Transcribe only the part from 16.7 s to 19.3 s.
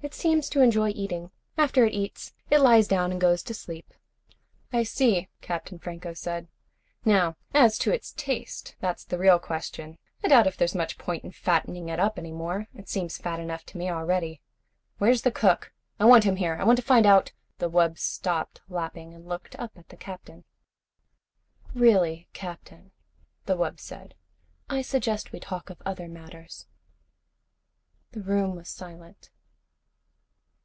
to find out" The wub stopped lapping and